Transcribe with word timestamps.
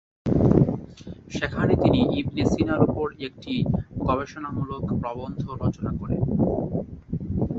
সেখানে 1.31 1.73
তিনি 1.83 1.99
ইবনে 2.21 2.43
সিনার 2.51 2.81
উপর 2.87 3.07
একটি 3.27 3.53
গবেষণামূলক 4.01 4.83
প্রবন্ধ 5.01 5.41
রচনা 5.63 5.91
করেন। 5.99 6.21